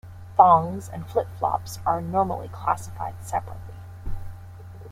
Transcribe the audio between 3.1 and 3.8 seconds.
separately.